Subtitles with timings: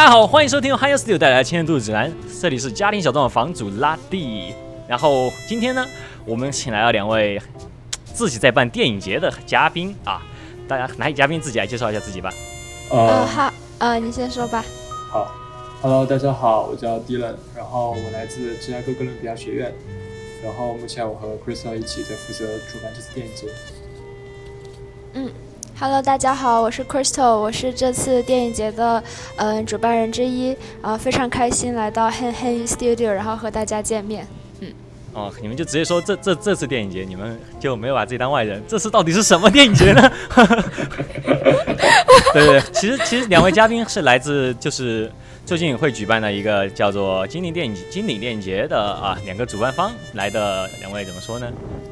[0.00, 2.10] 大家好，欢迎收听由 High Studio 带来的千年度指南，
[2.40, 4.54] 这里是家庭小众的房主拉蒂。
[4.88, 5.86] 然后今天呢，
[6.24, 7.38] 我们请来了两位
[8.02, 10.22] 自己在办电影节的嘉宾啊，
[10.66, 12.32] 大家哪位嘉宾自己来介绍一下自己吧。
[12.88, 14.64] 呃，呃，好，呃，你先说吧。
[15.10, 15.34] 好
[15.82, 19.70] ，Hello，大家好，我叫 Dylan，然后我来自芝加哥哥伦比亚学院，
[20.42, 23.48] 然后目前我和 Crystal 一起在负责主办这次电影节。
[25.80, 29.02] Hello，大家好，我是 Crystal，我是这次电影节的
[29.36, 34.26] 嗯、主办人之一，啊、非常开心来到 Hen Hen Studio，然后和大家见面。
[34.60, 34.70] 嗯
[35.14, 38.62] 哦，你们就直接说这这这次电影节，你们就没有把自己当外人。
[38.68, 40.12] 这次到底是什么电影节呢？
[42.34, 45.10] 对对对，其实其实两位嘉宾是来自就是
[45.46, 51.50] 最近会举办的一个叫做金陵电影金陵电影节的啊两个主办方来的两位怎么说呢？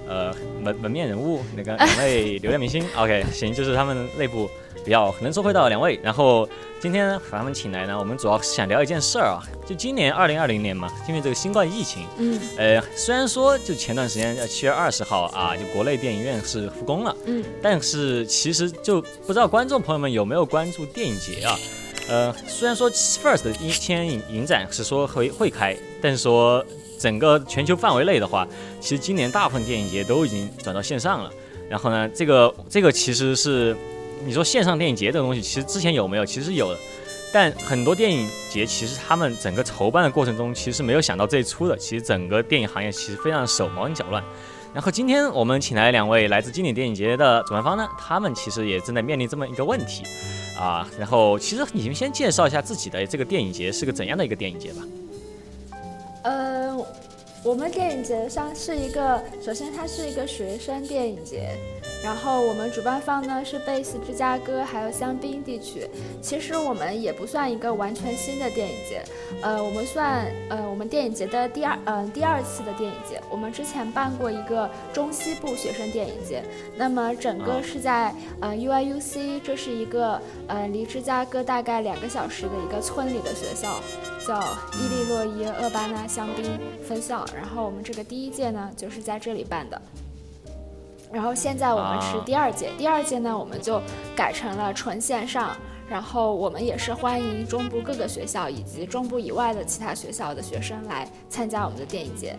[0.09, 4.49] 呃，门门面人物那个两位流量明星，OK，行，就是他们内部
[4.85, 6.01] 比较能说会道的两位。
[6.03, 6.49] 然后
[6.81, 12.07] 今天呢把他们请来呢，我们主要是想聊一件事儿啊，就今年二零二零年嘛，因为这个新冠疫情。
[12.17, 21.59] 嗯呃，虽然说就前段时间，呃，七月二十号啊，就国内电影院是复工了，嗯但是其实就不知道观众朋友们有没有关注电影节啊？
[22.09, 26.65] 呃，虽然说 First 的一天影影展是说会会开，但是说
[26.99, 28.47] 整个全球范围内的话，
[28.81, 31.31] 其实今年大部分电影节都已经转到线上了。
[31.71, 33.77] 然后呢，这个这个其实是
[34.25, 36.27] 你说线上电影节这个东西，其实之前有没有？
[36.27, 36.79] 其实有的。
[37.31, 41.77] 但很多电影节其实他们整个筹办的过程中，其实没有想到这一出的。
[41.77, 44.25] 其实整个电影行业其实非常手忙脚乱。
[44.73, 50.03] 然后今天我们请来两位来自经典电影节的主办方呢，他们其实也正在面临这么一个问题
[50.59, 50.89] 啊。
[50.99, 54.83] 然后其实你们先介绍一下自己的这个电影节是个怎样的一个电影节吧。
[56.23, 56.77] 呃，
[57.45, 61.57] 我们电影节上是一个，首先它是一个学生电影节，
[62.03, 65.89] 然后我们主办方呢是 base 芝加哥还有香槟地区。
[66.23, 69.03] 其实我们也不算一个完全新的电影节，
[69.43, 73.21] 呃，我们算呃我们电影节的第二呃第二次的电影节。
[73.31, 76.43] 我们之前办过一个中西部学生电影节，
[76.77, 83.81] 那么整个是在呃 UIUC，这是一个呃离芝加哥大概两个小时的一个村里的学校。
[84.27, 84.39] 叫
[84.75, 86.45] 伊利诺伊厄巴纳香槟
[86.87, 89.81] 分校，然后我们这个第一届呢就是在这里办的，
[91.13, 93.81] 然后现在我们是啊第二届，第二届呢我们就
[94.15, 95.57] 改成了纯线上，
[95.89, 102.37] 然后我们也是欢迎中部各个学校以及中部以外的其他学校的学生来参加我们的电影节。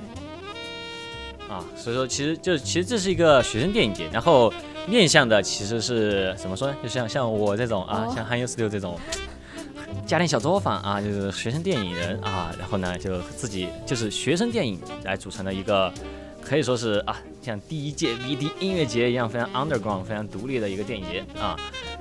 [1.50, 4.54] 啊，所以说其实就其实这是一个学生电影节，然后
[4.88, 6.78] 面向的其实是怎么说呢？
[6.84, 9.00] 就像像我这种啊，哦像 Han U Studio 这种
[10.06, 15.92] 家庭小作坊啊，就是学生电影人啊，然后呢就自己就是学生电影来组成的一个，
[16.42, 21.56] 可以说是啊，像第一届 VD 音乐节一样非常 underground、非常独立的一个电影节啊，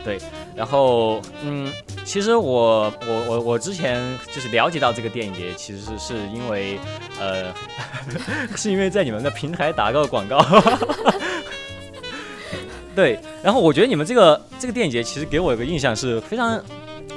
[0.04, 0.18] 对，
[0.56, 1.72] 然后嗯，
[2.04, 6.78] 其实我我我我之前就是了解到这个电影节，其实是因为
[7.20, 7.52] 呃。
[8.56, 10.42] 是因为在你们的平台打个广告。
[12.96, 16.58] 对，然后我觉得你们这个这个电影节其实给我一个印象是非常，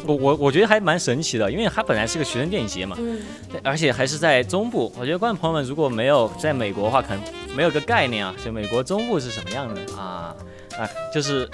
[0.05, 3.21] 我我我觉得还蛮神奇的，因为它本来是个学生电影节嘛，嗯，
[3.63, 4.91] 而且还是在中部。
[4.97, 7.23] 我觉得观众朋友们如果没有在美国的话，可能
[7.55, 10.35] 没有个概念啊，就美国中部是什么样的啊
[10.77, 11.47] 啊，就是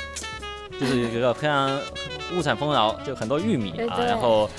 [0.79, 1.79] 就是有一个非常
[2.37, 4.49] 物产丰饶，就很多玉米啊，然后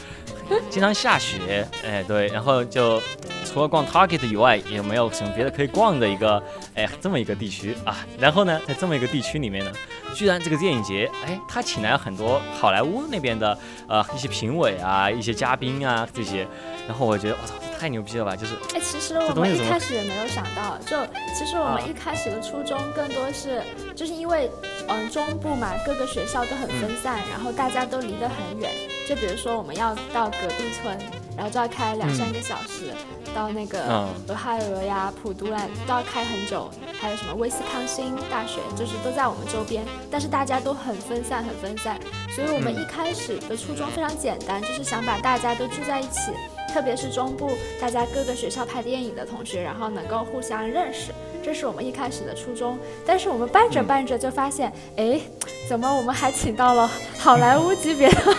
[0.70, 3.00] 经常下雪，哎对，然后就
[3.48, 6.42] 除了逛 Target 以外，也没有什么别的可以逛的一个
[6.74, 8.06] 哎这么一个地区啊。
[8.18, 9.72] 然后呢，在这么一个地区里面呢，
[10.14, 16.46] 居然这个电影节，哎，他请来了很多好莱坞那边的呃一些评委啊、一些嘉宾啊这些，
[16.86, 18.36] 然后我觉得我操，这太牛逼了吧！
[18.36, 20.96] 就是哎，其实我们一开始也没有想到，就
[21.36, 23.62] 其实我啊们一开始的初衷更多是，
[23.94, 24.50] 就是因为
[24.88, 28.70] 嗯中部嘛，各个学校都很分散，然后大家都离得很远。
[29.08, 30.98] 就比如说我们要到隔壁村，
[31.36, 32.92] 然后就要开两三个小时，
[33.34, 36.70] 到那个嗯俄亥俄呀、普渡啊，都要开很久。
[37.00, 41.98] 还有什么威斯康星大学，就是都在我们周边，但是大家都很分散，很分散。
[42.34, 46.32] 所以我们嗯一开始的初衷非常简单，就是想把大家都聚在一起，
[46.72, 52.76] 特别是中部大家各个学校拍电影的同学，然后能够互相认识，这是我们一开始的初衷。
[53.06, 55.20] 但是我们办着嗯办着就发现，哎，
[55.68, 58.34] 怎么我们还请到了好莱坞级别的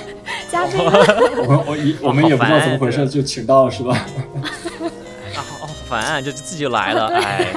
[0.51, 0.79] 嘉宾？
[0.83, 4.05] 我们我一我们也不知道怎么回事就请到了是吧？
[5.97, 7.53] 啊哦，反正就自己就来了， 哎。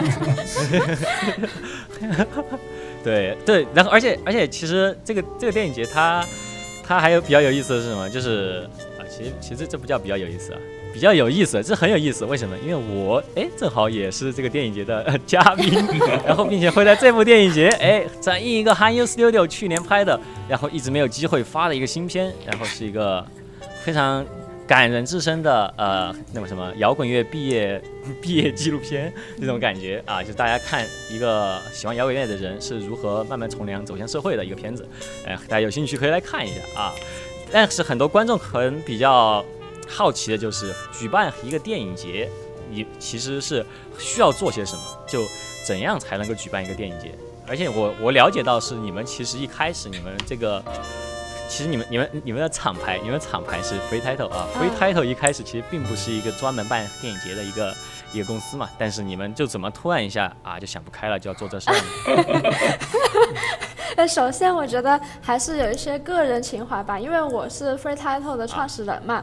[3.05, 6.25] 对对，然后而且而且，其实这个这个电影节它
[6.87, 8.09] 它还有比较有意思的是什么？
[8.09, 8.65] 就是
[8.97, 10.59] 啊，其实其实这不叫比较有意思啊，
[10.95, 12.25] 比较有意思，这很有意思。
[12.25, 12.57] 为什么？
[12.65, 15.85] 因为我哎正好也是这个电影节的、 呃嘉宾，
[16.25, 23.27] 然后并且会在这部电影节哎展映一个 Han You Studio 去年拍的，然后一直没有机会发的一个新片，然后是一个
[23.83, 24.25] 非常
[24.67, 27.83] 感人至深的呃那个什么摇滚乐毕业
[28.21, 34.89] 毕业纪录片这种感觉啊，就大家看一个喜欢摇滚乐的人是如何慢慢从良走向社会的一个片子，
[35.27, 36.93] 哎，大家有兴趣可以来看一下啊。
[37.51, 39.45] 但是很多观众可能比较
[39.87, 42.29] 好奇的就是举办一个电影节，
[42.71, 43.65] 你其实是
[43.99, 44.83] 需要做些什么？
[45.07, 45.23] 就
[45.67, 47.13] 怎样才能够举办一个电影节？
[47.47, 50.65] 而且我我了解到是你们其实一开始你们这个，
[51.53, 57.75] 其实你们你们你们的厂牌，你们厂牌是 Free Title 啊，Free Title 一开始其实并不是一个专门办电影节的一个
[58.11, 61.77] 一个公司嘛，但是你们就怎么突然一下啊就想不开了，就要做这事儿？
[63.95, 69.23] 那首先我觉得还是有一些个人情怀吧，因为我是 Free Title 的创始人嘛。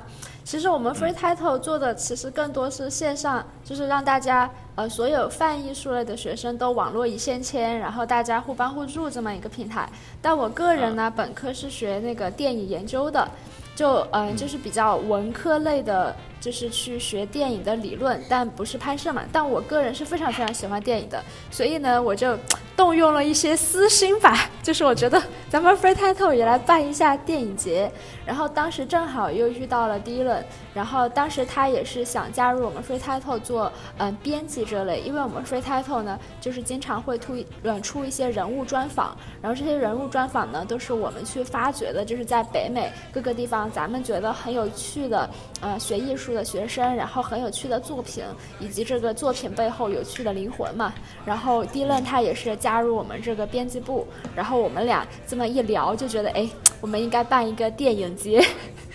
[0.50, 9.88] 其实我们 Free Title 做的其实更多是线上，就是让大家呃所有泛艺术类的学生都网络一线牵，然后大家互帮互助这么一个平台。
[10.20, 13.30] 但我个人呢，本科是学那个电影研究的，
[13.76, 16.16] 就嗯就是比较文科类的。
[16.40, 19.24] 就是去学电影的理论，但不是拍摄嘛。
[19.32, 22.38] 但我个人是非常非常喜欢电影的，所以呢，我就
[22.76, 24.50] 动用了一些私心吧。
[24.62, 27.92] 就是我觉得咱们 Free Title 也来办一下电影节，
[28.26, 30.44] 然后当时正好又遇到了 Dylan，
[30.76, 45.28] 然后当时他也是想加入我们 Free Title 做嗯编辑这类，因为我们 Free Title 呢就是经常会出嗯出一些人物专访，然后这些人物专访呢都是我们去发掘的，就是在北美各个地方咱们觉得很有趣的
[45.62, 46.29] 呃学艺术。
[46.34, 48.24] 的学生，然后很有趣的作品，
[48.60, 50.94] 以及这个作品背后有趣的灵魂嘛。
[51.26, 56.50] 然后迪伦他也是加入我们这个编辑部，然后我们俩这么一聊，就觉得哎，
[56.82, 58.44] 我们应该办一个电影节。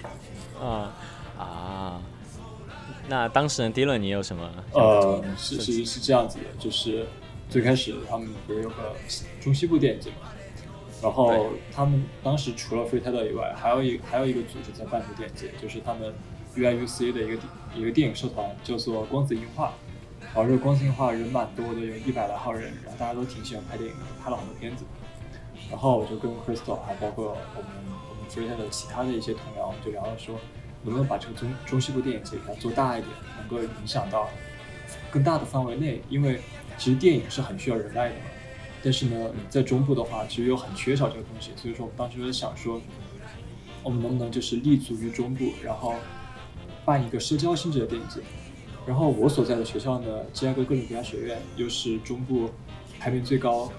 [0.60, 0.94] 啊
[1.38, 2.00] 啊，
[3.08, 4.50] 那当事人迪伦你有什么？
[4.72, 7.06] 呃，是是是这样子的，就是
[7.50, 8.94] 最开始他们不是有个
[9.40, 10.28] 中西部电影节嘛，
[11.02, 16.14] 然后他们当时除了 Free Title 以外，还有一还有一个组织在办这个电影节，就是他们。
[16.56, 17.38] UIUC 的一个
[17.76, 19.72] 一个电影社团叫做光子映画，
[20.20, 24.84] 然后这个光子映画人蛮多的，有一百来号人，然后大家都挺喜欢拍电影的，拍了很多片子。
[25.70, 27.70] 然后我就跟 Crystal 还包括我们
[28.08, 30.38] 我们 Free 的其他的一些同僚，我们就聊了说，
[30.82, 34.28] 能不能把这个中中西部电影节给它做大一点，能够影响到
[35.10, 36.40] 更大的范围内，因为
[36.78, 38.20] 其实电影是很需要人脉的嘛。
[38.82, 42.80] 但是呢，在中部的话，其实又很缺少这个东西，所以说我们当时就想说，
[43.82, 45.94] 我们能不能就是立足于中部，然后。
[46.84, 48.20] 办一个社交性质的电影节，
[48.86, 52.50] 然后我所在的学校呢，芝加哥哥伦比亚学院又是中部
[52.98, 53.72] 排名最高，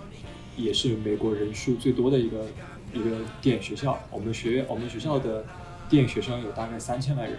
[0.57, 2.46] 也是美国人数最多的一个
[2.94, 4.00] 一个电影学校。
[4.10, 5.46] 我们学院我们学校的
[5.88, 7.38] 电影学生有大概三千万人，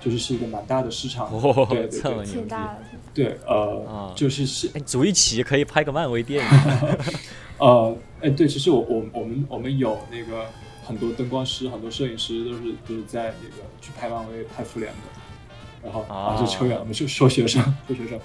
[0.00, 1.30] 就是是一个蛮大的市场。
[1.68, 2.80] 对对对，挺大的。
[3.14, 6.50] 对，呃，就是是组一起可以拍个漫威电影。
[7.58, 10.44] 呃，哎，对，其实我我我们我们有那个。
[10.86, 14.98] 很多灯光师、很多摄影师都是都是在那个去拍漫威、拍复联的，
[15.82, 16.36] 然后啊。
[16.38, 18.18] 就扯远了，我们就说学生， 说学生。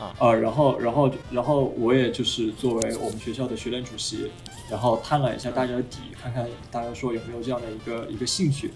[0.00, 0.34] 啊啊。
[0.34, 4.30] 然后然后然后我也就是作为我们学校的学联主席，
[4.70, 8.72] 然后探了一下大家的底，看看大家说有没有这样的一个一个兴趣，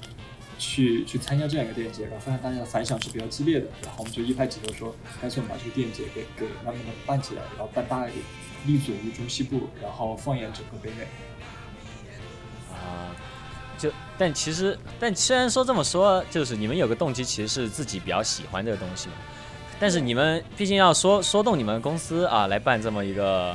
[0.58, 8.24] 去去参加这样一个电影节，然后发现大家的反响是比较激烈的，然后我们就一拍即合说，干脆我们把这个电影节给给慢慢的办起来，然后办大一点，
[8.66, 11.06] 立足于中西部，然后放眼整个北美。
[12.80, 13.12] 啊，
[13.78, 19.14] 就但其实，但虽然说这么说，就是你们有个动机，其实是自己比较喜欢这个东西嘛。
[19.78, 23.54] 但是你们毕竟要说说动你们公司啊，来办这么一个，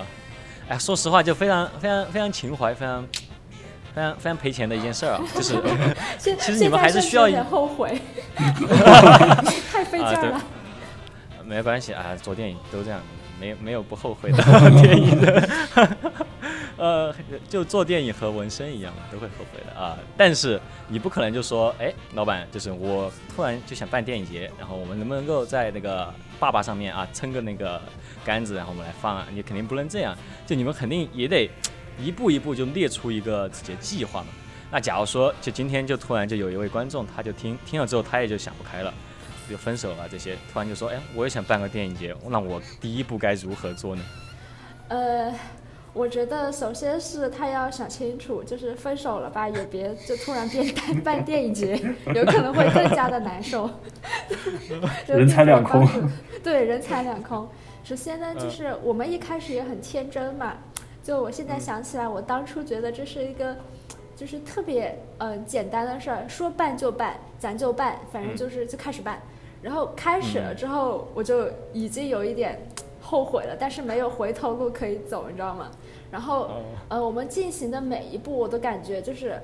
[0.67, 3.07] 哎，说实话就非常非常非常情怀，非常
[3.93, 5.21] 非常非常赔钱的一件事儿啊。
[5.35, 5.61] 就是，
[6.17, 8.01] 其实你们还是需要一点后悔，
[9.71, 10.41] 太费劲了。
[11.43, 12.99] 没关系啊，做电影都这样，
[13.39, 14.43] 没没有不后悔的
[14.81, 15.47] 电影的。
[16.77, 17.15] 呃，
[17.47, 19.97] 就做电影和纹身一样嘛，都会后悔的啊。
[20.17, 27.81] 但是你不可能就说，哎，老板，就是我突然就想办电影节，然后我们能不能够在那个爸爸上面啊撑个那个
[28.25, 29.25] 杆子，然后我们来放啊？
[29.31, 30.13] 你肯定不能这样，
[30.45, 31.49] 就你们肯定也得
[31.97, 34.27] 一步一步就列出一个自己的计划嘛。
[34.69, 38.93] 那假如说，就今天就突然就有一位观众，他就听听了之后，他也就想不开了，
[39.49, 44.03] 就分手了这些，突然就说，哎，我也想办个电影节，那我第一步该如何做呢？
[44.89, 45.33] 呃。
[45.95, 51.81] 我觉得首先是他要想清楚，就是分手了吧，也别就突然变办办电影节，
[52.13, 53.69] 有可能会更加的难受。
[55.07, 55.87] 人财两空。
[56.43, 57.47] 对，人财两空。
[57.85, 60.57] 首先呢，就是我们一开始也很天真嘛，
[61.01, 63.55] 就我现在想起来，我当初觉得这是一个，
[64.17, 69.17] 就是特别呃简单的事儿，说办就办，咱就办，反正就是就开始办。
[69.61, 72.59] 然后开始了之后，我就已经有一点
[73.05, 75.69] 后悔了，但是没有回头路可以走，你知道吗？
[76.09, 76.49] 然后，
[76.89, 79.39] 呃，我们进行的每一步，我都感觉就是，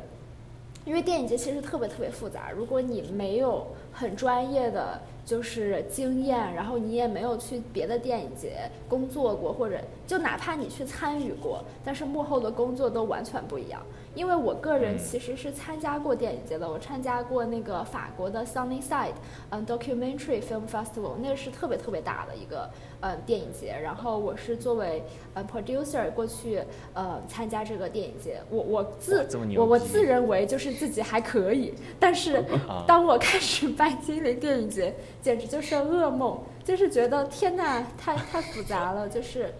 [0.83, 9.77] 因为电影节其实特别特别复杂，如果你没有很专业的就是经验，然后你也没有去别的电影节工作过，或者
[10.07, 13.79] 就哪怕你去参与过，但是幕后的工作都完全不一样。
[14.13, 19.13] 因为我个人其实是参加过电影节的，我参加过那个法国的 Sunnyside，
[19.49, 23.73] 嗯，Documentary Film Festival，那个是特别特别大的一个嗯电影节。
[23.81, 25.03] 然后我是作为
[25.33, 26.61] 呃 producer 过去
[26.93, 28.41] 呃参加这个电影节。
[28.49, 29.25] 我我自
[29.57, 32.43] 我我自认为就是自己还可以，但是
[32.85, 39.53] 当我开始办金陵电影节，简直就是噩梦，就是觉得天呐，太太复杂了，就是。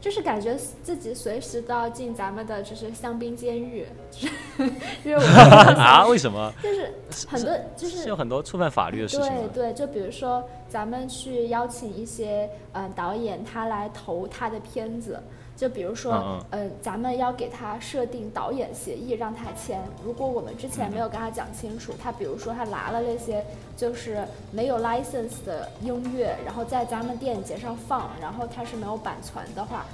[0.00, 3.86] 就是感觉自己随时都要进咱们的就是香槟监狱，
[5.04, 5.20] 因为我
[5.78, 6.52] 啊，为什么？
[6.62, 9.28] 就是很多就是有很多触犯法律的事情。
[9.52, 15.20] 对对，就比如说咱们去邀请一些嗯导演，他来投他的片子。
[15.60, 19.78] 就比如说，嗯，咱们要给他设定导演协议，让他签。
[20.02, 23.44] 如果我们之前没有跟他讲清楚，他比如说他拿了那些
[23.76, 29.84] 就是没有 license 的音乐，然后在咱们电影节上放，然后他是没有版权的话。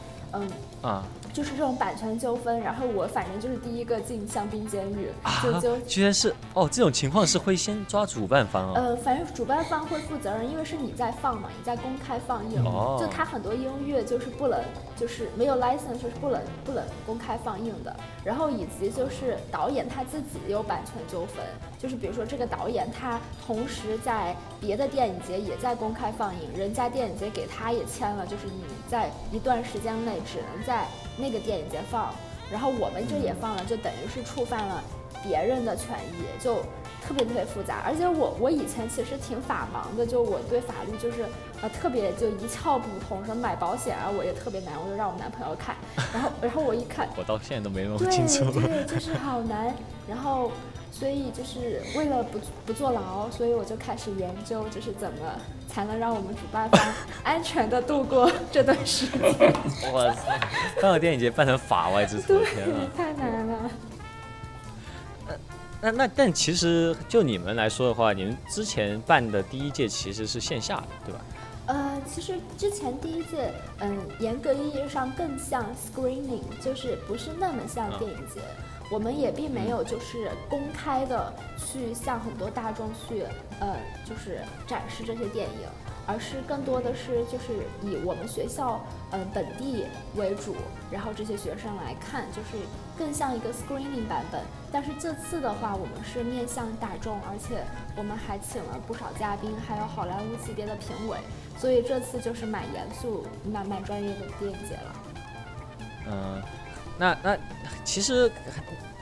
[0.42, 0.50] 嗯
[0.82, 1.02] 啊，
[1.32, 5.10] 就是这种版权纠纷，然后我反正就是第一个进香槟监狱，
[5.42, 8.74] 就就居然是哦，这种情况是会先抓主办方啊？
[8.76, 12.62] 呃，反正主办方会负责任，因为是你在放嘛，你在公开放映，
[13.00, 14.60] 就他很多音乐就是不能，
[14.96, 17.96] 就是没有 license 就是不能不能公开放映的。
[18.22, 21.44] 然后以及就是导演他自己有版权纠纷，
[21.78, 30.20] 就是比如说这个导演他同时在别的电影节也在公开放映，人家电影节给他也签了，就是你在一段时间内。
[30.26, 32.12] 只能在那个电影节放，
[32.50, 34.82] 然后我们这也放了，就等于是触犯了
[35.22, 36.56] 别人的权益，就
[37.00, 37.82] 特别特别复杂。
[37.86, 41.24] 而且我我以前其实挺法盲的，就我对法律就是
[41.62, 43.24] 呃特别就一窍不通。
[43.24, 45.76] 什么买保险啊，我也特别难，我就让我男朋友看。
[46.12, 48.50] 然后然后我一看， 我到现在都没弄清楚。
[48.52, 49.74] 对对， 就是好难。
[50.08, 50.50] 然后。
[50.98, 55.18] 所以就是为了不不坐牢，所以我就开始研究，就是怎么
[55.68, 56.80] 才能让我们主办方
[57.22, 59.52] 安全的度过这段时间。
[59.92, 60.32] 我操，
[60.80, 63.70] 办个电影节办成法外之徒，天啊，太难了。
[65.82, 71.20] 那那但其实就你们来说的话，你们之前办的第一届其实是线下的，对吧？
[71.66, 78.40] 呃，其实之前第一届，嗯，严格意义上更像 screening，就是不是那么像电影节。
[78.88, 83.24] 我们也并没有就是公开的去向很多大众去，
[83.60, 85.68] 呃，就是展示这些电影，
[86.06, 90.54] 而是更多的是就是以我们学校，嗯，本地为主，
[90.88, 92.64] 然后这些学生来看，就是
[92.96, 94.40] 更像一个 screening 版本。
[94.70, 97.64] 但是这次的话，我们是面向大众，而且
[97.96, 101.18] 我们还请了不少嘉宾，还有好莱坞级别的评委，
[101.58, 104.94] 所以这次就是蛮严肃、蛮蛮专业的电影节了。
[106.08, 106.42] 嗯。
[106.98, 107.36] 那那
[107.84, 108.30] 其实，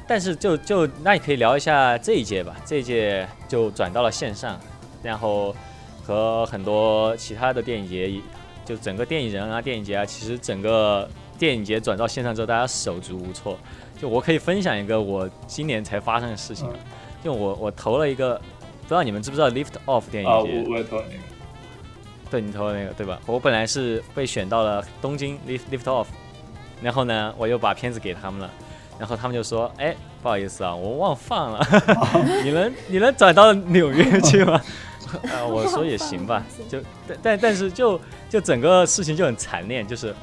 [0.07, 2.57] 但是就就那你可以聊一下这一届吧。
[2.65, 4.59] 这一届就转到了线上，
[5.03, 5.55] 然后
[6.03, 8.13] 和很多其他的电影节，
[8.65, 11.09] 就整个电影人啊、电影节啊，其实整个
[11.39, 13.57] 电影节转到线上之后，大家手足无措。
[14.01, 16.69] 就我可以分享一个我今年才发生的事情，
[17.23, 18.35] 就我我投了一个，
[18.83, 20.35] 不知道你们知不知道 Lift Off 电影节？
[20.35, 21.23] 啊，我我也投了那个。
[22.31, 23.21] 对，你投的那个对吧？
[23.27, 26.07] 我本来是被选到了东京 Lift Lift Off。
[26.83, 28.51] 然后呢，我又把片子给他们了，
[28.99, 31.67] 然后他们就说：“哎，不好意思啊，我忘放了，
[32.45, 34.61] 你能你能转到纽约去吗？”
[35.31, 40.15] 啊，我说也行吧，就但但但是就就整个事情就很残念，就是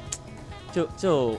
[0.70, 1.34] 就就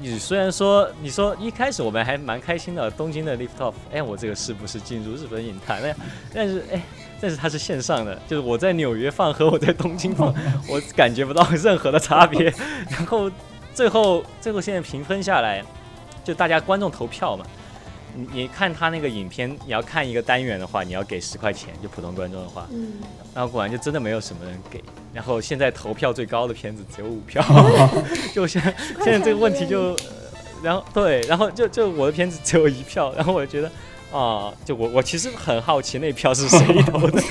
[0.00, 5.94] 你虽然说你说一开始我们还蛮开心的，东京的 Lift Off，哎，我这个是不是进入日本影坛了呀？
[6.34, 6.82] 但是哎，
[7.20, 10.34] 但是它是线上的，就是我在纽约放和我在东京放，
[10.68, 12.52] 我感觉不到任何的差别，
[12.90, 13.30] 然后。
[13.76, 15.62] 最后，最后现在评分下来，
[16.24, 17.44] 就大家观众投票嘛。
[18.14, 22.66] 你你看他那个影片，你要看一个单元的话，你要给十块钱，就普通观众的话。
[22.72, 22.94] 嗯。
[23.34, 24.82] 然后果然就真的没有什么人给。
[25.12, 27.44] 然后现在投票最高的片子只有五票。
[28.34, 28.62] 就现
[29.04, 29.94] 现在这个问题就，
[30.62, 33.70] 然后对，然后就就我的片子只有一票，然后我就觉得。
[34.16, 37.22] 啊，就我我其实很好奇那票是谁 投的，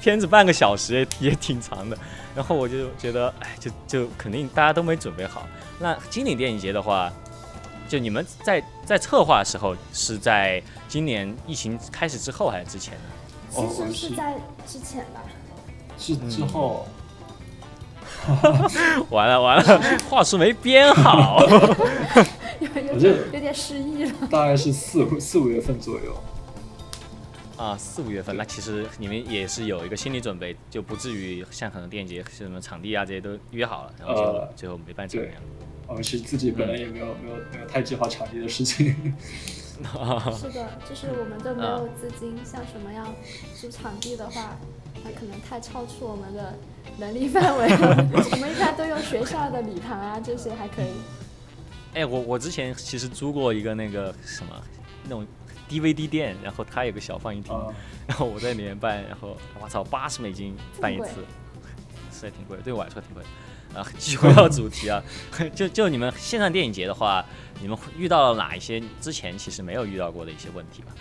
[0.00, 1.98] 片子半个小时也也挺长的，
[2.36, 5.48] 然后我就觉得，哎，就就肯定大家都没准备好。
[5.80, 7.12] 那金陵电影节的话，
[7.88, 13.00] 就你们在在策划的时候是在今年疫情开始之后还是之前呢？
[13.50, 15.20] 其实是在之前吧。
[15.98, 16.86] 是之后。
[19.10, 21.40] 完了完了，话术没编好。
[22.60, 24.12] 有点有点失忆了。
[24.30, 26.14] 大概是四五四五月份左右。
[27.56, 35.20] 啊，四五月份，那其实你们也是有一个心理准备，就不至于像可能电影节什么场地啊这些都约好了，然后就最后没办成。
[35.88, 38.94] 我们是自己本来也没有没有没有太计划场地的事情。
[40.32, 43.12] 是的，就是我们都没有资金，像什么样
[43.60, 44.56] 租场地的话，
[45.02, 46.56] 那可能太超出我们的
[46.98, 48.08] 能力范围了。
[48.32, 50.92] 我们一般都用学校的礼堂啊，这些还可以。
[51.94, 54.52] 哎，我我之前其实租过一个那个什么
[55.04, 55.26] 那种
[55.68, 57.54] DVD 店，然后它有个小放映厅，
[58.06, 61.24] 然后我在里面办，然后我操，八十美金办一次，
[62.12, 63.22] 是还挺贵，对我来说挺贵。
[63.74, 65.02] 啊，继续 回到主题啊，
[65.54, 67.24] 就就你们线上电影节的话，
[67.60, 70.92] 你们遇到了哪一些之前其实没有遇到过的一些问题吧？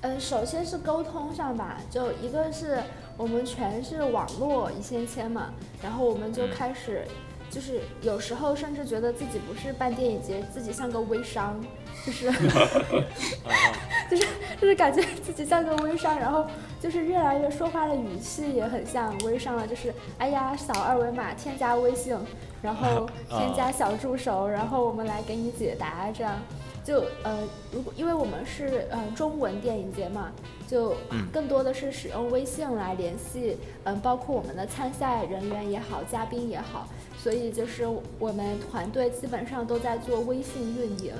[0.00, 2.82] 呃，首先是沟通上吧，就一个是
[3.16, 5.52] 我们全是网络一线牵嘛，
[5.82, 7.06] 然后我们就开始。
[7.50, 11.58] 就是有时候甚至觉得自己不是办电影节，自己像个微商，
[12.04, 12.30] 就是，
[14.10, 14.26] 就是
[14.60, 16.46] 就是感觉自己像个微商，然后
[16.80, 22.16] 就是越来越说话的语气也很像微商了，就是哎呀扫二维码添加微信，
[22.62, 26.38] 然后 添加小助手，然后我们来给你解答，这样
[26.84, 27.38] 就呃
[27.72, 30.32] 如果因为我们是呃中文电影节嘛，
[30.66, 30.94] 就
[31.32, 36.86] 更多的是使用微信来联系，嗯包括我们的参赛人员也好，嘉宾也好。
[37.22, 37.84] 所以就是
[38.18, 41.12] 我们团队基本上都在做微信运营，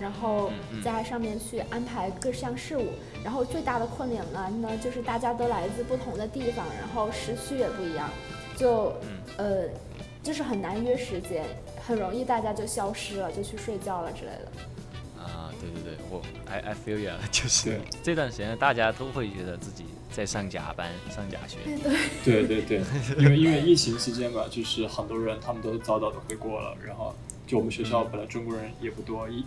[0.00, 0.50] 然后
[0.84, 2.84] 在上面去安排各项事务。
[3.24, 8.08] 然后最大的困难呢，就是大家都来自不同的地方，然后时区也不一样，
[8.56, 8.92] 就
[9.36, 9.64] 呃
[10.22, 11.44] 就是很难约时间，
[11.84, 14.48] 很容易大家就消失了，就去睡觉了之类的。
[15.56, 19.84] 啊，对对对，我 I I feel you， 就是这段时间大家都会觉得自己。
[20.08, 21.58] 在上假班、上假学，
[22.24, 22.80] 对对对，
[23.18, 27.14] 因为因为疫情期间嘛，就是很多人他们都早早的回国了，然后
[27.46, 29.44] 就我们学校本来中国人也不多，一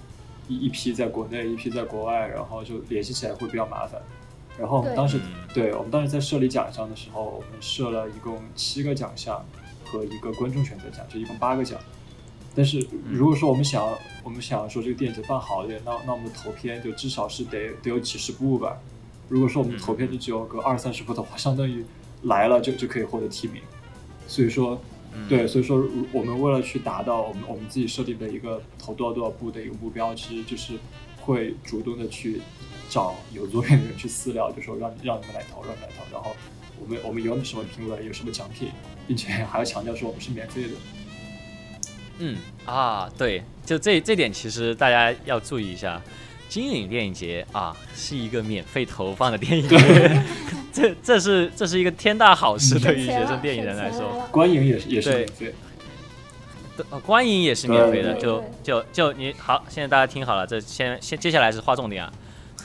[0.48, 4.00] 一一批在国内，一批在国外，然后就联系起来会比较麻烦。
[4.60, 5.20] 然后我们当时，
[5.56, 9.44] 对我们当时在设立奖项的时候，我们设了一共七个奖项
[9.86, 11.80] 和一个观众选择奖，就一共八个奖。
[12.60, 18.78] 但是如果说我们想我们想要说这个电影节办好一点，那那我们的投片就至少是得得有几十部吧。
[19.30, 21.86] 如果说我们投片就只有个二三十部的话，相当于
[22.24, 23.62] 来了就就可以获得提名。
[24.28, 24.78] 所以说，
[25.30, 30.74] 对，所以说我们为了去达到我们我们自己设定的一个投多少多少部的一个目标，其实就是
[31.22, 32.42] 会主动的去
[32.90, 36.04] 找有作品的人去私聊，就说让让你们来投，让你们来投。
[36.12, 36.36] 然后
[36.78, 38.68] 我们我们有什么评论，有什么奖品，
[39.08, 40.72] 并且还要强调说我们是免费的。
[42.20, 42.38] 嗯。
[42.66, 46.02] 啊，对，就这这点其实大家要注意一下。
[46.48, 50.24] 金岭电影节啊，是一个免费投放的电影节，
[50.74, 55.54] 这这是这是一个天大好事，对于学生电影人来说，观影也是也是免费，
[57.06, 62.12] 观影也是免费的，就就就你好，现在大家听好了，这先先接下来是划重点啊，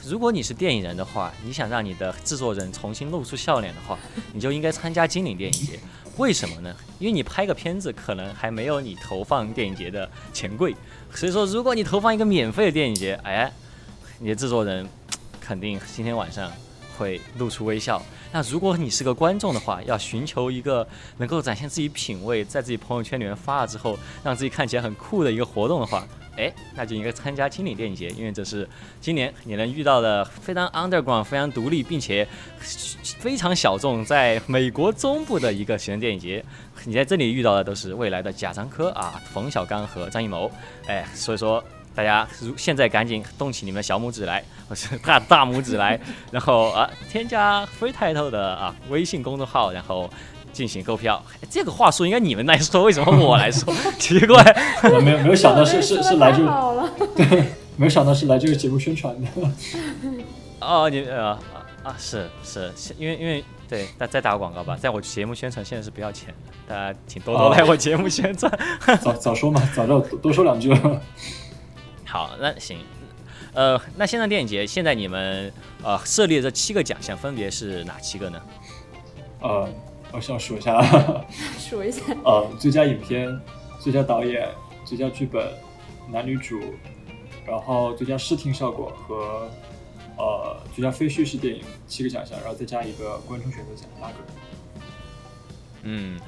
[0.07, 3.99] 如果你是电影人的话，你想让你的制作人重新露出笑脸的话，
[4.33, 5.79] 你就应该参加金岭电影节，
[6.17, 6.75] 为什么呢？
[7.05, 10.75] 因为你拍个片子可能还没有你投放电影节的钱贵，
[11.13, 13.53] 所以说如果你投放一个免费的电影节，哎。
[14.21, 14.89] 你的制作人
[15.41, 16.51] 肯定今天晚上
[16.97, 18.01] 会露出微笑。
[18.33, 20.87] 那如果你是个观众的话，要寻求一个
[21.19, 28.69] 能够展现自己品味，在自己朋友圈里面发了之后，让自己看起来很酷的一个活动的话，哎，那就应该参加金岭电影节，因为这是
[29.01, 32.27] 今年你能遇到的非常 underground、非常独立，并且
[32.61, 36.45] 非常小众，在美国中部的一个学生电影节。
[36.85, 40.51] 你在这里遇到的都是未来的贾樟柯啊、冯小刚和张艺谋。
[40.87, 41.63] 哎，所以说。
[41.97, 45.97] 大家如现在赶紧动起你们的小拇指来，或是大大拇指来，
[46.33, 50.11] 然后啊，添加 Free Title 的啊微信公众号，然后
[50.55, 51.23] 进行购票。
[51.51, 53.75] 这个话术应该你们来说，为什么我来说？
[53.99, 54.43] 奇怪，
[55.03, 57.27] 没有没有想到是是是来这个， 对，
[57.77, 59.29] 没有想到是来这个节目宣传的。
[60.61, 61.39] 哦，你呃
[61.83, 68.51] 啊是是，因为因为对，再再打个广告吧，在我节目宣传现在是不要钱的，大家请多多来我节目宣传。
[69.03, 71.01] 早早说嘛，早知道多说两句了。
[72.07, 72.79] 好，那行，
[73.55, 78.41] 呃，那现在电影节现在你们呃设立的这七个奖项分别是哪七个呢？
[79.41, 79.69] 呃，
[80.15, 80.81] 我先数一下，
[81.59, 83.37] 数一下， 呃，最佳影片、
[83.81, 84.49] 最佳导演、
[84.85, 85.53] 最佳剧本、
[86.09, 86.61] 男女主，
[87.45, 89.51] 然后最佳视听效果和
[90.17, 94.15] 呃最佳非叙事电影七个奖项，然后再加一个观众选择奖八个。
[95.83, 96.19] 嗯。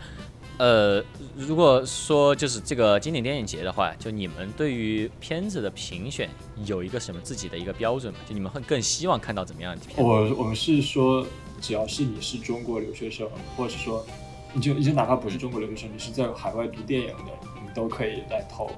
[0.58, 1.04] 呃，
[1.36, 6.30] 如果说就是这个经典电影节的话，就你们对于片子的评选
[6.64, 8.18] 有一个什么自己的一个标准吗？
[8.26, 10.02] 就你们会更希望看到怎么样的片？
[10.02, 11.26] 我我们是说，
[11.60, 14.04] 只要是你是中国留学生，或者是说，
[14.52, 18.70] 你就你就哪怕不是中国留学生，你是在海外读电影的，你都可以来投，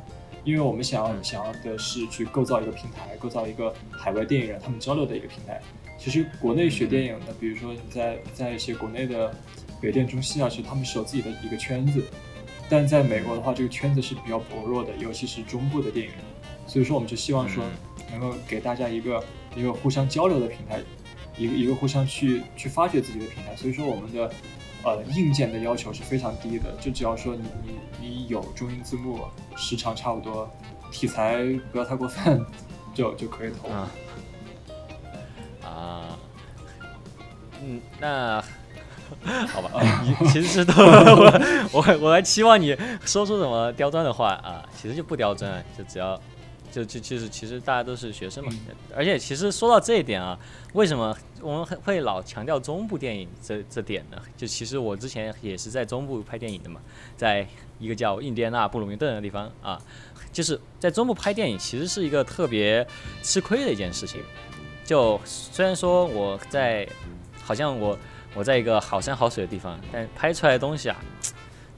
[0.44, 5.60] 因为我们想要想要的是去构造一个平台，构造一个海外电影人他们交流的一个平台。
[5.98, 9.34] 其实国内学电影的，比如说你在在一些国内的。
[9.80, 12.02] 北电、中戏啊，其实他们是有自己的一个圈子，
[12.68, 16.20] 但在美国的话，这个圈子是比较薄弱的，尤其是中部的电影人。
[16.66, 17.62] 所以说，我们就希望说，
[18.10, 19.22] 能够给大家一个
[19.54, 20.80] 一个互相交流的平台，
[21.38, 23.54] 一个一个互相去去发掘自己的平台。
[23.56, 24.30] 所以说我们的
[24.84, 29.20] 呃硬件的要求是非常低的，就只要说你你你有中英字幕，
[29.56, 30.50] 时长差不多，
[30.90, 32.44] 题材不要太过分，
[32.94, 33.68] 就就可以投。
[33.68, 33.90] 啊
[35.64, 36.18] 啊，
[37.62, 38.42] 嗯，那
[39.48, 39.70] 好吧，
[40.02, 46.18] 你其实是都 我我我还期望你说出什么刁钻的话啊，其实就不刁钻，就只要
[46.70, 48.52] 就就就是其实大家都是学生嘛，
[48.94, 50.38] 而且其实说到这一点啊，
[50.74, 54.20] 为什么我们会老强调中部电影这这点呢？
[54.36, 56.80] 就其实我之前也是在中部拍电影的嘛，
[57.16, 57.46] 在
[57.78, 59.80] 一个叫印第安纳布鲁明顿的地方啊，
[60.32, 62.86] 就是在中部拍电影其实是一个特别
[63.22, 64.20] 吃亏的一件事情。
[64.84, 66.88] 就虽然说我在，
[67.42, 67.98] 好像我
[68.34, 71.17] 我在一个好山好水的地方，但拍出来的东西啊，那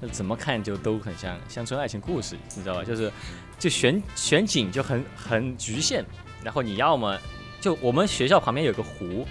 [0.08, 2.84] 怎么看就都很像乡村爱情故事，你知道吧？
[2.84, 3.12] 就是
[3.58, 6.04] 就选选景就很很局限，
[6.42, 7.18] 然后你要么
[7.60, 9.26] 就我们学校旁边有个湖，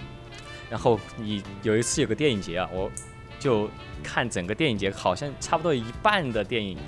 [0.70, 2.90] 然后你有一次有个电影节啊，我
[3.38, 3.68] 就
[4.02, 6.78] 看整个电影节，好像差不多一半的电影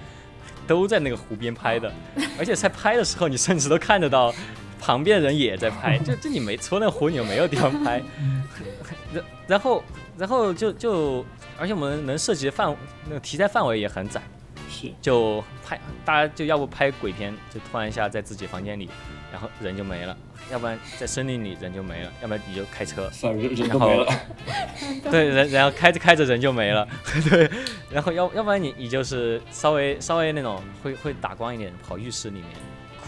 [0.66, 1.92] 都在那个湖边拍的，
[2.38, 4.35] 而且在拍的时候，你甚至都看得到。
[4.85, 8.03] 旁边人也在拍，就就你没除了那湖，你就没有地方拍。
[9.14, 9.85] 然然后
[10.18, 11.25] 然后就就，
[11.62, 14.20] 而且我们能涉及的范那个题材范围也很窄，
[14.68, 18.90] 是就拍大家就要不拍鬼片，就突然一下在自己房间里，
[19.31, 20.12] 然后人就没了；
[20.51, 24.12] 要不然在森林里人就没了；要不然你就开车，人人都没了。
[25.09, 26.88] 对，人然后开着开着人就没了。
[27.31, 27.48] 对，
[27.88, 32.48] 然后要要不然你你就是稍微稍微那种会会打光一点，跑浴室里面。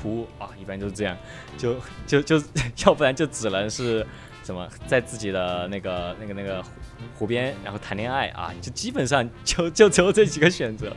[0.01, 1.17] 哭啊，一般就是这样，
[1.57, 1.75] 就
[2.07, 2.41] 就就，
[2.85, 4.07] 要不然就只能是
[4.45, 6.63] 什么，在自己的那个那个那个
[7.19, 10.95] 湖边，然后谈恋爱啊，就基本上就就只有这几个选择。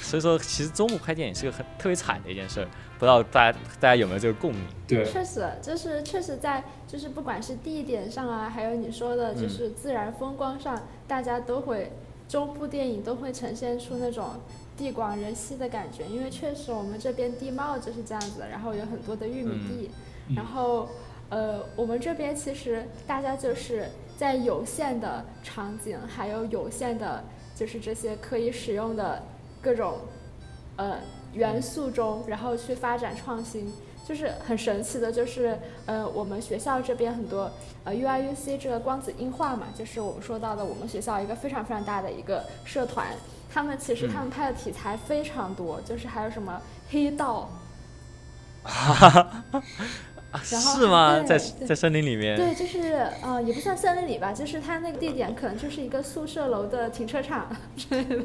[0.00, 2.66] 所以说，其实中部拍电影是个很特别惨的一件事儿，
[2.98, 4.62] 不知道大家大家有没有这个共鸣？
[4.86, 11.92] 对，确实就是确实在就是不管是地点上啊，还有你说的就是自然风光上，大家都会
[12.28, 14.40] 中部电影都会呈现出那种。
[14.76, 19.90] 地广人稀的感觉，因为确实我们这边地貌就是这样子，然后有很多的玉米地，
[20.34, 20.88] 然后
[21.30, 23.88] 呃，我们这边其实大家就是
[24.18, 27.24] 在有限的场景，还有有限的，
[27.56, 29.22] 就是这些可以使用的
[29.62, 30.00] 各种
[30.76, 30.98] 呃
[31.32, 33.72] 元素中，然后去发展创新，
[34.04, 37.50] 就是很神奇的，就是呃，我们学校这边很多
[37.84, 43.06] 呃 U I U C 这个光子映画嘛，就是我们说到的我们学校一个非常非常大的一个社团。
[43.52, 47.50] 他们其实他们拍的题材非常多，就是还有什么黑道，
[50.42, 51.20] 是吗？
[51.20, 52.36] 在在森林里面？
[52.36, 58.16] 对，就是呃，也不算森林里吧，就是它那个地点可能就是一个宿舍楼的停车场之类的。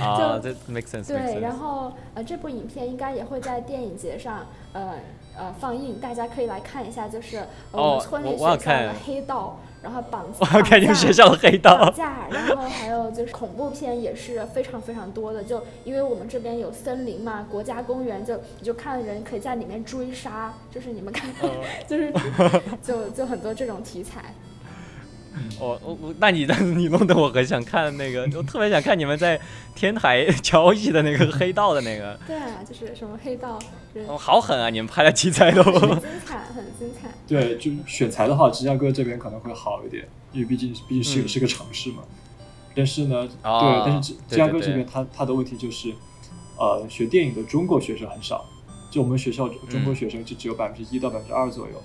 [0.00, 1.08] 啊，这 make sense。
[1.08, 4.94] 对，然后呃，这部影片应该也会在电影节上呃
[5.40, 9.58] 呃放映，大家可以来看一下，就是我们村里学校的黑道。
[9.82, 21.30] 然后绑 我要看你们学校的黑道架，然后还有就是恐怖片也是非常非常多的，就因为我们这边有森林嘛，国家公园，就你就看人可以在里面追杀，就是你们看，
[21.88, 22.12] 就是
[22.82, 24.34] 就就很多这种题材。
[25.58, 29.40] 我我我，那你 你弄得我很想看那个，我特别想看你们在
[29.74, 32.18] 天台 交易的那个黑道的那个。
[32.26, 33.58] 对啊，就是什么黑道。
[34.06, 34.70] 哦，好狠啊！
[34.70, 37.08] 你们拍的题材都很精彩，很精彩。
[37.26, 42.02] 对，就选材的话，芝加哥这边可能会好一点，因为毕竟毕竟是是个城市嘛。
[42.74, 45.92] 但是呢，对，但是芝芝加哥这边，它它的问题就是，
[46.56, 48.44] 呃，学电影的中国学生很少，
[48.92, 51.82] 就我们学校中国学生就只有百分之一到百分之二左右。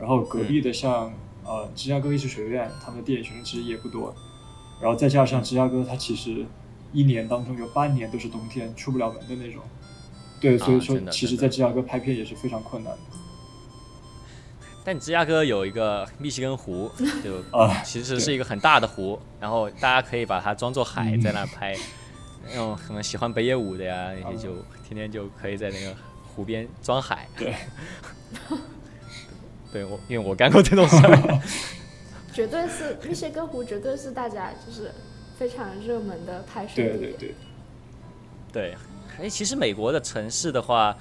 [0.00, 1.12] 然后隔壁的像
[1.44, 4.14] 呃芝加哥艺术学院，他们的电影学生其实也不多。
[4.80, 6.44] 然后再加上芝加哥，它其实
[6.92, 9.62] 一年当中有半年都是冬天，出不了门的那种。
[10.40, 12.98] 对，所以说，其实，在芝加哥拍片也是非常困难的。
[14.84, 16.90] 但芝加哥有一个密西根湖，
[17.22, 21.76] 就 啊，其实是一个很大的湖，然后大家可以把它装作海在那拍。
[22.44, 25.94] 那种可能喜欢北野武的呀，那些就天天就可以在那个
[26.34, 27.28] 湖边装海。
[27.38, 27.54] 对，
[29.72, 31.40] 对我，因为我干过这种事儿。
[32.32, 34.90] 绝对是密歇根湖，绝对是大家就是
[35.36, 36.98] 非常热门的拍摄地点。
[36.98, 37.34] 对对对。
[38.52, 38.76] 对。
[39.20, 40.96] 哎，其实美国的城市的话，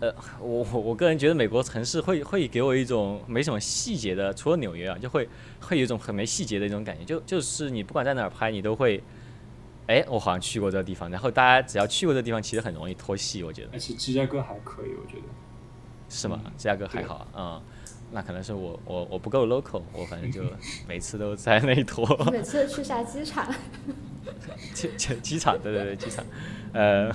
[0.00, 5.28] 呃，我我我个人觉得美国城市会会给我一种没什么细节的，除了纽约啊，就会
[5.60, 7.04] 会有一种很没细节的一种感觉。
[7.04, 9.00] 就就是你不管在哪儿拍，你都会，
[9.86, 11.08] 哎，我好像去过这个地方。
[11.08, 13.68] 然后大家只要去过这个地方，其实很容易脱戏，我觉得。
[13.72, 15.22] 而且芝加哥还可以，我觉得。
[16.08, 16.40] 是吗？
[16.58, 17.62] 芝加哥还好啊。
[18.10, 20.42] 那可能是我我我不够 local，我反正就
[20.88, 22.06] 每次都在那一坨。
[22.32, 23.46] 每次去下机场。
[24.74, 26.24] 机机机场，对对对，机场，
[26.72, 27.10] 呃。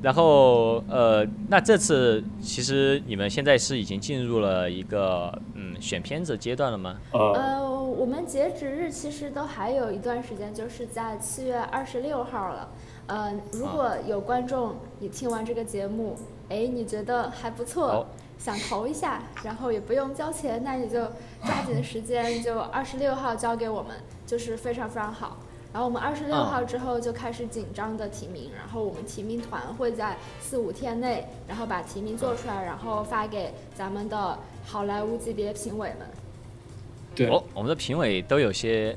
[0.00, 6.96] 然后呃，那这次其实你们现在是已经进入了一个嗯选片子阶段了吗？
[7.10, 12.68] 呃，呃，我们截止日其实都还有一段时间，就是在七月二十六号了。
[13.08, 16.16] 呃，如果有观众你听完这个节目，
[16.48, 18.06] 哎，你觉得还不错，哦
[18.38, 21.00] 想投一下，然后也不用交钱，那你就
[21.44, 23.96] 抓紧时间，就二十六号交给我们，
[24.26, 25.36] 就是非常非常好。
[25.70, 36.08] 然后我们二十六嗯号之后就开始紧张的提名，然后我们提名团会在四五天内，然后把提名做出来，然后发给咱们的好莱坞级别评委们。
[37.14, 38.96] 对，哦，我们的评委都有些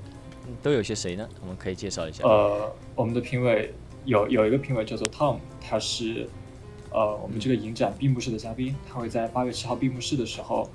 [0.64, 1.28] 都有些谁呢？
[1.42, 2.24] 我们可以介绍一下。
[2.24, 3.74] 呃，我们的评委
[4.06, 6.30] 有有一个评委叫做 Tom，他是
[6.92, 10.70] 呃我们这个影展闭幕式的嘉宾，他会在八月七号闭幕式的时候，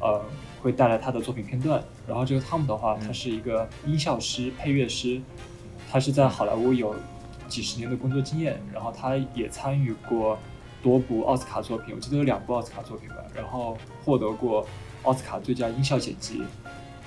[0.00, 0.22] 呃
[0.60, 1.82] 会带来他的作品片段。
[2.06, 5.20] 然后这个 Tom 的话，他是一个音效师、配乐师，
[5.90, 6.94] 他是在好莱坞有
[7.48, 10.38] 几十年的工作经验，然后他也参与过
[10.82, 14.66] 多部奥斯卡作品，我记得有两部奥斯卡作品吧，然后获得过
[15.02, 16.42] 奥斯卡最佳音效剪辑，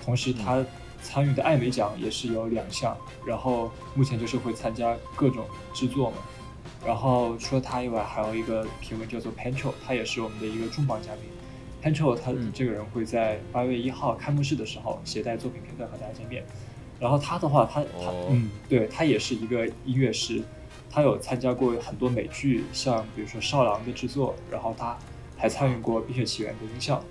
[0.04, 0.66] 同时他
[1.02, 2.96] 参与的艾美奖也是有两项，
[3.26, 6.18] 然后目前就是会参加各种制作嘛。
[6.86, 11.24] 然后除了他以外，还有一个评委叫做 Pancho，他也是我们的一个重磅嘉宾。
[11.82, 16.44] Pancho 他嗯这个人会在八月一号开幕式的时候携带作品片段和大家见面。
[17.00, 20.42] 然后他的话，他他、哦嗯，对他也是一个音乐师，
[20.90, 24.98] 他有参加过很多美剧，像比如说《少狼》的制作，然后他
[25.38, 27.04] 还参与过《冰雪奇缘》的音效。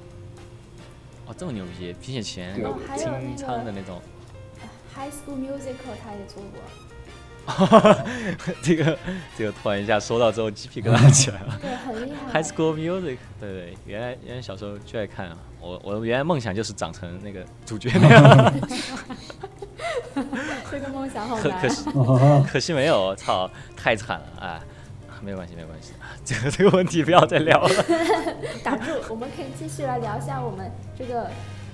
[1.26, 1.94] 哦，这么牛逼！
[2.00, 4.00] 冰雪奇缘对哦，还有那清唱的个那种。
[4.94, 6.60] High School Musical 他也做过。
[8.62, 8.98] 这个
[9.36, 11.58] 这个突然一下说到之后鸡皮疙瘩起来了。
[11.60, 12.42] 对，很厉害。
[12.42, 15.36] High School Music，对对，原来原来小时候就爱看啊。
[15.60, 18.54] 我我原来梦想就是长成那个主角那样，
[20.70, 21.68] 这个梦想好难可可。
[21.68, 21.84] 惜
[22.52, 24.60] 可惜 没有，操，太惨了哎。
[25.24, 25.92] 没有关系，没有关系，
[26.24, 27.84] 这个这个问题不要再聊了。
[28.64, 31.30] 打住，我们可以继续来聊一下我们这个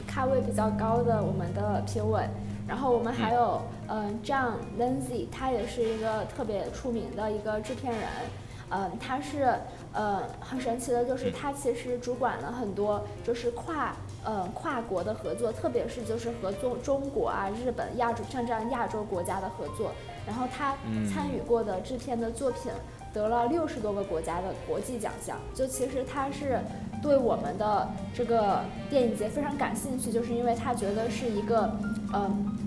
[0.06, 2.28] 咖位比较高的我们的评委。
[2.68, 8.02] 然后我们还有，嗯、John Lindsay，他也是一个特别出名的一个制片人。
[8.70, 9.54] 嗯，他是，
[9.94, 19.90] 呃，很神奇的，就是他其实主管了很多就是跨，呃，跨国的合作，特别是就是和中中国啊、日本、亚洲像这样亚洲国家的合作。
[20.26, 22.70] 然后他嗯参与过的制片的作品
[23.14, 25.38] 得了六十多个国家的国际奖项。
[25.54, 26.60] 就其实他是
[27.02, 31.74] 对我们的这个电影节非常感兴趣，就是因为他觉得是一个，
[32.12, 32.57] 嗯，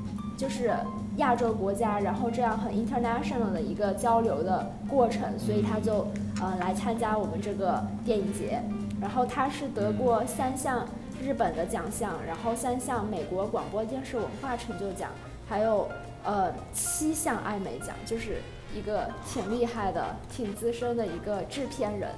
[0.42, 0.74] 就是
[1.18, 6.08] 亚洲国家，然后这样很 international 的一个交流的过程，所以他就
[6.42, 8.60] 呃来参加我们这个电影节。
[9.00, 10.84] 然后他是得过三项
[11.22, 15.12] 日本的奖项，然后三项美国广播电视文化成就奖，
[15.48, 15.88] 还有
[16.24, 18.42] 呃七项艾美奖，就是
[18.76, 22.10] 一个挺厉害的、挺资深的一个制片人。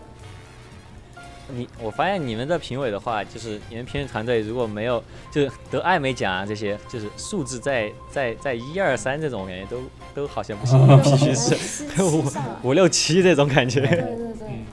[1.50, 9.82] 你我发现你们的评委的话，就是你们评委团队如果没有就是得艾美奖啊这些，就是数字在在在一二三这种，我感觉都
[10.16, 11.56] 都好像不行，必须是
[12.02, 12.24] 五。
[12.64, 13.82] 五六七这种感觉。
[13.82, 14.48] 对对对。
[14.48, 14.66] 嗯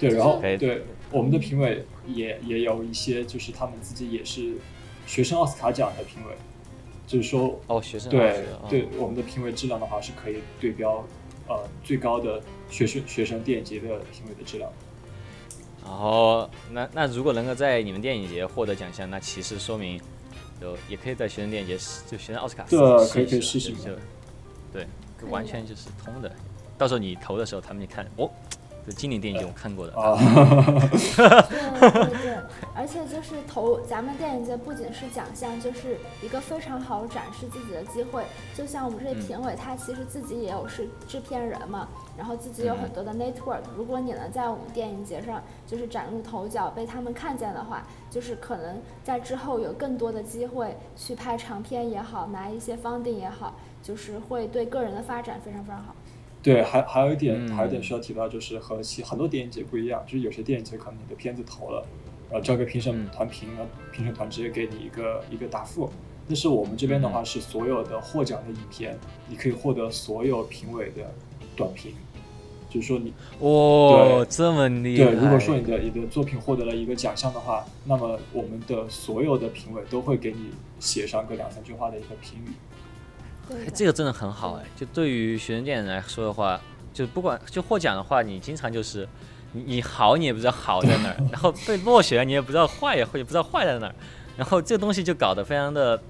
[0.00, 4.54] 对，然后就是对我们的评委也也有一些，就是他们自己也是
[5.06, 6.34] 学生奥斯卡奖的评委，
[7.06, 11.04] 就是说，哦，学生对对，我们的评委质量的话是可以对标
[11.48, 14.72] 呃最高的学生学生电影节的评委的质量。
[15.84, 20.00] 然后，那那如果能够在你们电影节获得奖项，那其实说明
[20.60, 21.76] 就也可以在学生电影节，
[22.08, 23.90] 就学生奥斯卡对试可以可以试试就就
[24.72, 24.86] 对，
[25.28, 26.30] 完全就是通的。
[26.78, 28.30] 到时候你投的时候，他们一看，哦，
[28.86, 32.38] 这经典电影节我看过的，啊，对对对，
[32.74, 38.24] 而且就是投咱们电影节不仅是奖项，就是一个非常好展示自己的机会。
[38.54, 43.60] 就像我们这些评委，他其实自己也有是制片人嘛，然后自己有很多的 network。
[43.76, 55.94] 如果你能在我们电影节上就是崭露头角，被他们看见的话，就是可能在之后有更多的机会去拍长片也好，拿一些 funding 也好，就是会对个人的发展非常非常好。
[56.42, 61.86] 对，还还有一点，嗯还有一点需要提到，就是和其很多电影节不一样，就是有些电影节可能你的片子投了，
[62.30, 65.90] 然后交给评审嗯团评，然后评审团直接给你一个一个答复。
[66.26, 68.98] 但是我们这边的话是所有的获奖的影片，
[69.28, 71.12] 你可以获得所有评委的
[71.56, 71.92] 短评，
[72.70, 75.10] 就是说你哦，这么厉害。
[75.10, 82.50] 对，如果说你的你的作品获得了一个奖项的话，那么我们的所有的评委都会给你写上个两三句话的一个评语。
[83.50, 86.60] 对这个真的很好哎，就对于学生电影来说的话，
[86.94, 89.06] 就不管就获奖的话，你经常就是
[89.52, 93.94] 你你好你也不知道好在哪儿， 然后被落选你也不知道坏也会不知道坏在哪儿，
[94.36, 96.00] 然后这个东西就搞得非常的。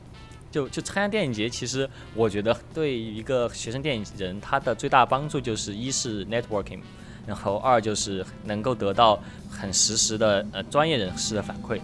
[0.52, 6.80] 就就参加电影节，其实我觉得对于一个学生电影人，他的最大帮助就是一是 networking，
[7.24, 9.16] 然后二就是能够得到
[9.48, 11.80] 很实时的呃专业人士的反馈。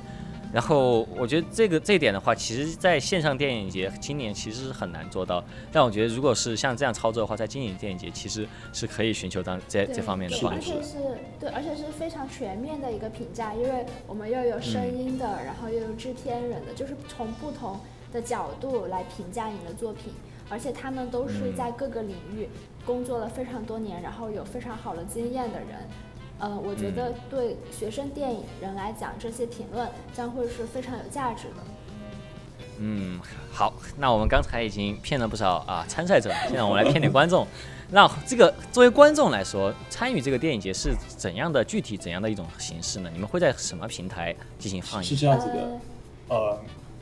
[0.52, 5.44] 然后我觉得这个这一点的话，其实在线上电影节今年其实是很难做到。
[5.70, 10.72] 但我觉得如果是像这样操作的话，在今年电影节其实是可以寻求当这这方面的帮助。
[10.72, 10.98] 而且是
[11.38, 17.78] 对，而且是非常全面的一个评价，因为我们又有声音的，然后又有制片人的，就是从不同
[18.12, 20.12] 的角度来评价你的作品，
[20.48, 22.48] 而且他们都是在各个领域
[22.84, 25.68] 工作了非常多年，然后有非常好的经验的人。
[26.38, 31.54] 呃，我觉得对学生电影人来讲，这些评论将会是非常有价值的。
[32.78, 33.18] 嗯，
[33.50, 37.46] 好，那我们刚才已经骗了不少啊参赛者，现在我们来骗点观众。
[37.90, 41.64] 那这个作为观众来说，参与这个电影节是怎样的？
[41.64, 43.08] 具体怎样的一种形式呢？
[43.12, 45.08] 你们会在什么平台进行放映？
[45.08, 45.80] 是这样子的，
[46.28, 46.60] 呃，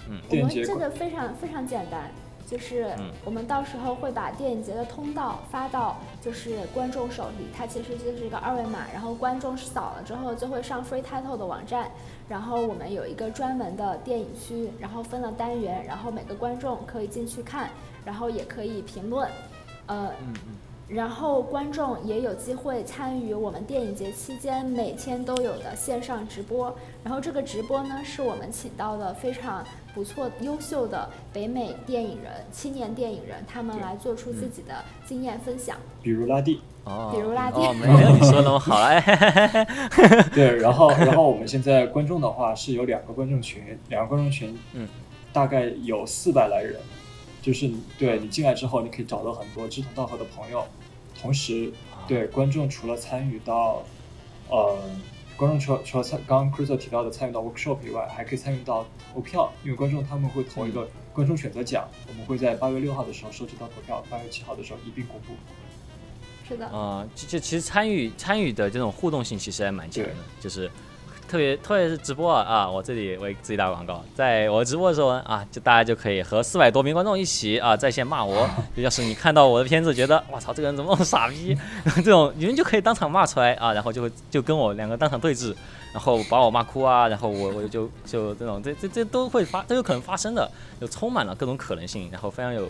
[0.09, 2.09] 嗯，我们这个非常非常简单。
[2.46, 11.90] 就是我们到时候会把电影节的通道发到就是观众手里，它其实就是一个二维码，然后观众扫了之后就会上 Free Title 的网站，
[12.28, 17.70] 然后我们有一个专门的电影区，然后分了单元，然后每个观众可以进去看，
[18.04, 19.28] 然后也可以评论，
[19.87, 20.11] 呃。
[20.87, 26.76] 然后观众也有机会参与我们电影节期间每天都有的线上直播。
[27.02, 35.76] 然后这个直播呢，是我们请到的非常不错、优秀的北美电影人、青年电影人，他们来做出自己的经验分享。
[36.02, 39.00] 比如拉蒂，哦，比如拉蒂，没有你说那么好哎。
[40.35, 44.88] 对，然后然后我们现在观众的话是有两个观众群，两个观众群，嗯，
[45.33, 46.80] 大概有四百来人。
[47.40, 50.64] 就是对你进来之后，你可以找到很多志同道合的朋友，
[51.20, 51.70] 同时，
[52.09, 53.83] 对观众除了参与到，
[54.48, 54.78] 呃，
[55.37, 65.35] 观众除了除了参刚刚 Chris 提到的参与到 workshop 以外，还可以参与到投票，因为观众他们会投一个观众选择奖，我们会在八月六号的时候收集到投票，八月七号的时候一并公布。
[66.49, 66.66] 是的。
[66.68, 70.70] 啊，这这其实参与参与的这种互动性其实还蛮强的，就是。
[71.28, 72.70] 特别特别是直播啊！
[72.70, 78.48] 我这里为自己打广告，在我直播的时候啊，就大家就可以和四百多名观众一起啊在线骂我。
[78.76, 81.56] 要是你看到我的片子，觉得我操这个人怎么那么傻逼，
[81.96, 85.54] 这种你们就可以当场骂出来啊，然后就会就跟我两个当场对峙，
[85.92, 90.48] 然后把我骂哭啊，然后我我就就这种这这这都会发都有可能发生的，
[90.80, 92.68] 就充满了各种可能性，然后非常有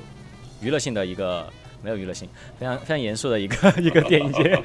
[0.60, 1.46] 娱乐性的一个
[1.82, 4.62] 没有娱乐性，非常非常严肃的一个 一个电影节。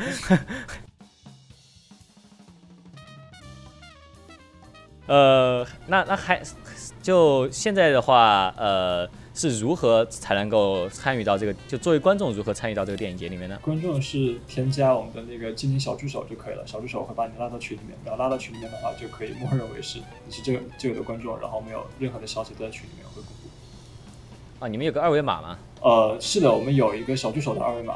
[5.09, 6.39] 呃，那那还
[7.01, 11.53] 就现在的话，呃，是如何才能够参与到这个？
[11.67, 13.57] 就作为观众如何参与到这个电影节里面呢？
[13.59, 24.63] 观众是添加我们的那个精灵小助手就可以了，小助手会把你拉到群里面，然后拉到群里面的话，就可以默认为是你是这个这个的观众，然后没有任何的消息都在群里面会公布。
[24.63, 25.57] 啊，你们有个二维码吗？
[25.81, 27.95] 呃，是的，我们有一个小助手的二维码。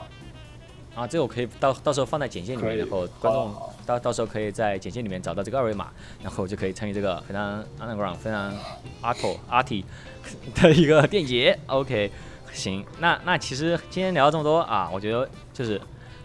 [0.95, 3.54] 啊，这个我可以到到时候放在简介里面，然后观众
[3.86, 5.89] 到到时候可以在简介里面找到这个二维码，
[6.22, 8.54] 然后就可以参与这个非常 underground、非常
[9.02, 9.84] art art
[10.62, 11.58] 的一个电影节。
[11.67, 12.12] OK，
[12.52, 15.80] 行，那那其实今天聊了这么多啊，我觉得就是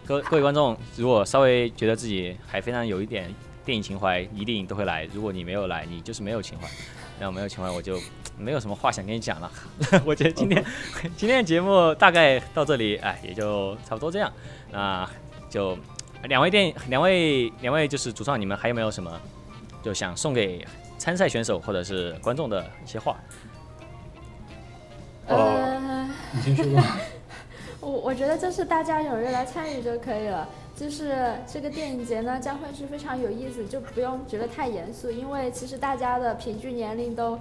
[0.06, 5.08] 各各位观众，如果稍微觉得自己还非常有一点电影情怀，一定都会来。
[5.12, 6.68] 如果你没有来，你就是没有情怀。
[7.20, 7.98] 然后没有情怀，我就
[8.38, 9.50] 没有什么话想跟你讲了。
[10.06, 10.64] 我觉得今天
[11.18, 14.32] 今天的节目大概到这里，哎，也就差不多这样。
[14.70, 15.04] 那
[15.50, 15.76] 就
[16.24, 19.20] 两位电影，两位两位就是主创，你们还有没有什么
[19.82, 20.66] 就想送给
[20.98, 23.16] 参赛选手或者是观众的一些话？
[25.26, 26.98] 呃，你先说吧。
[27.80, 30.48] 我我觉得就是大家踊跃来参与就可以了。
[30.74, 37.38] 就是这个电影节呢，将会是非常有意思，就不用觉得太严肃，因为其实大家的平均年龄都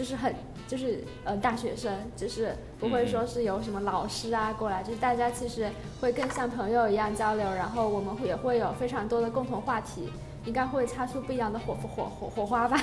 [0.00, 0.34] 就是很
[0.66, 5.68] 就是呃大学生，就是不会说是有什么老师啊过来，就是大家其实
[6.00, 10.08] 会更像朋友一样交流，然后我们也会有非常多的共同话题，
[10.46, 12.82] 应该会擦出不一样的火火火火花吧。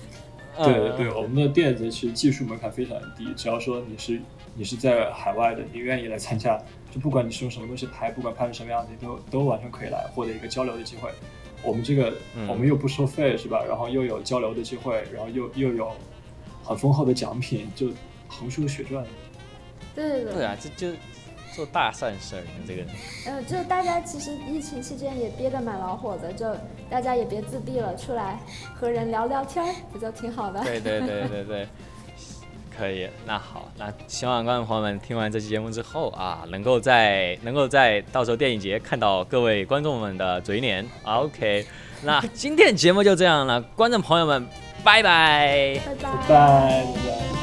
[0.56, 4.18] 对对，我们的电影节其实技术门槛非常低，只要说你是
[4.54, 6.58] 你是在海外的，你愿意来参加。
[6.90, 11.10] 就不管你是用什么东西拍，不管拍成什么样子，都都完全可以来获得一个交流的机会。
[11.62, 12.10] 我们这个
[12.48, 13.62] 我们又不收费，是吧？
[13.68, 15.92] 然后又有交流的机会，然后又又有
[16.64, 17.88] 很丰厚的奖品，就
[18.26, 19.04] 横竖血赚。
[19.94, 20.32] 对对对。
[20.34, 20.96] 对啊，这就
[21.54, 22.90] 做大善事儿，你这个人。
[23.26, 26.52] 呃，就大家其实疫情期间也憋得蛮恼火的，就
[26.90, 28.40] 大家也别自闭了，出来
[28.74, 30.64] 和人聊聊天儿，不就挺好的？
[30.64, 31.68] 对对对对 对。
[32.76, 40.84] 可以，那好，那希望观众朋友们听完这期节目之后啊，能够在能够在到时候电影节看到各位观众们的嘴脸。
[41.04, 41.64] OK，
[42.02, 44.44] 那今天节目就这样了，观众朋友们，
[44.84, 45.94] 拜拜，拜
[46.28, 47.33] 拜。